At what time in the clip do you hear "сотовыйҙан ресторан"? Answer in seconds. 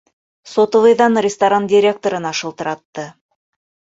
0.53-1.69